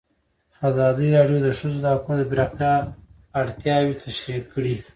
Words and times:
ازادي 0.69 1.07
راډیو 1.15 1.37
د 1.41 1.45
د 1.45 1.47
ښځو 1.59 1.79
حقونه 1.93 2.17
د 2.21 2.27
پراختیا 2.31 2.73
اړتیاوې 3.41 3.93
تشریح 4.03 4.41
کړي. 4.53 4.73